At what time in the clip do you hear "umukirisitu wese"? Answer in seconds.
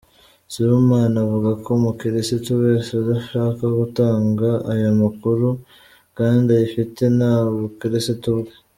1.79-2.89